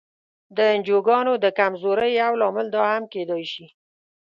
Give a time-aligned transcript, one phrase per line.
[0.55, 3.65] د انجوګانو د کمزورۍ یو لامل دا هم کېدای شي.